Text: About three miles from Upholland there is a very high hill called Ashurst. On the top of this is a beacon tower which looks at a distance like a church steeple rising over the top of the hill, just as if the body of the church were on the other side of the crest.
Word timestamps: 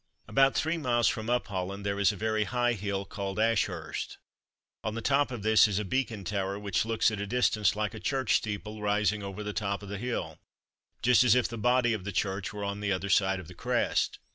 About 0.27 0.55
three 0.55 0.79
miles 0.79 1.07
from 1.07 1.29
Upholland 1.29 1.85
there 1.85 1.99
is 1.99 2.11
a 2.11 2.15
very 2.15 2.45
high 2.45 2.73
hill 2.73 3.05
called 3.05 3.37
Ashurst. 3.39 4.17
On 4.83 4.95
the 4.95 4.99
top 4.99 5.29
of 5.29 5.43
this 5.43 5.67
is 5.67 5.77
a 5.77 5.85
beacon 5.85 6.23
tower 6.23 6.57
which 6.57 6.85
looks 6.85 7.11
at 7.11 7.21
a 7.21 7.27
distance 7.27 7.75
like 7.75 7.93
a 7.93 7.99
church 7.99 8.37
steeple 8.37 8.81
rising 8.81 9.21
over 9.21 9.43
the 9.43 9.53
top 9.53 9.83
of 9.83 9.89
the 9.89 9.99
hill, 9.99 10.39
just 11.03 11.23
as 11.23 11.35
if 11.35 11.47
the 11.47 11.55
body 11.55 11.93
of 11.93 12.03
the 12.03 12.11
church 12.11 12.51
were 12.51 12.63
on 12.63 12.79
the 12.79 12.91
other 12.91 13.09
side 13.09 13.39
of 13.39 13.47
the 13.47 13.53
crest. 13.53 14.17